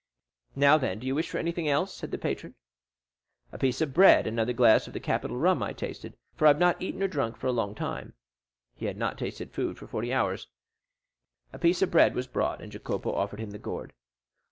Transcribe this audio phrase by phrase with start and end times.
[0.55, 2.55] "Now, then, do you wish for anything else?" said the patron.
[3.51, 6.49] "A piece of bread and another glass of the capital rum I tasted, for I
[6.49, 8.15] have not eaten or drunk for a long time."
[8.73, 10.47] He had not tasted food for forty hours.
[11.53, 13.93] A piece of bread was brought, and Jacopo offered him the gourd.